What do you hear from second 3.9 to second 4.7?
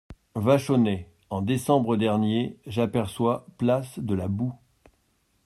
de la Bou…